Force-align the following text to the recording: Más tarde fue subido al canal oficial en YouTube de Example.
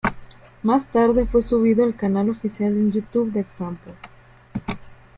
Más 0.63 0.87
tarde 0.87 1.27
fue 1.27 1.43
subido 1.43 1.83
al 1.83 1.95
canal 1.95 2.31
oficial 2.31 2.73
en 2.73 2.91
YouTube 2.91 3.31
de 3.33 3.41
Example. 3.41 3.93